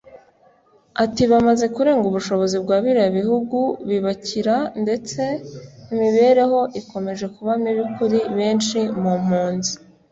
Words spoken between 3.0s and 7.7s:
bihugu bibakira ndetse imibereho ikomeje kuba